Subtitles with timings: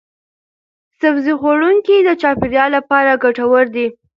[1.01, 3.87] سبزي خوړونکي د چاپیریال لپاره ګټور دي.